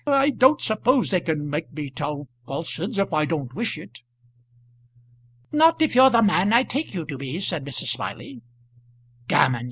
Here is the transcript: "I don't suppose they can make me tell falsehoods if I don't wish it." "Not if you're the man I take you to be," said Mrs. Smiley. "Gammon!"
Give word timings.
"I 0.07 0.31
don't 0.31 0.59
suppose 0.59 1.11
they 1.11 1.21
can 1.21 1.47
make 1.47 1.71
me 1.73 1.91
tell 1.91 2.27
falsehoods 2.47 2.97
if 2.97 3.13
I 3.13 3.25
don't 3.25 3.53
wish 3.53 3.77
it." 3.77 4.01
"Not 5.51 5.79
if 5.79 5.93
you're 5.93 6.09
the 6.09 6.23
man 6.23 6.53
I 6.53 6.63
take 6.63 6.95
you 6.95 7.05
to 7.05 7.19
be," 7.19 7.39
said 7.39 7.63
Mrs. 7.67 7.89
Smiley. 7.89 8.41
"Gammon!" 9.27 9.59